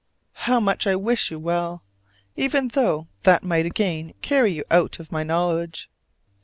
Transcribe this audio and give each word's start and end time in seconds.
How 0.47 0.59
much 0.59 0.87
I 0.87 0.95
wish 0.95 1.29
you 1.29 1.37
well, 1.37 1.83
even 2.35 2.69
though 2.69 3.07
that 3.21 3.43
might 3.43 3.67
again 3.67 4.13
carry 4.23 4.51
you 4.51 4.63
out 4.71 4.97
of 4.99 5.11
my 5.11 5.21
knowledge! 5.21 5.91